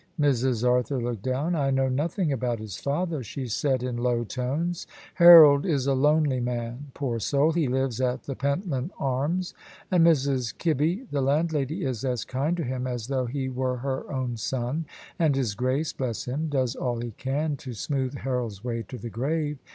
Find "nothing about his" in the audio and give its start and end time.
1.87-2.75